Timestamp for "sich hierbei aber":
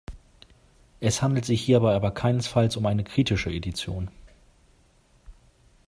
1.45-2.09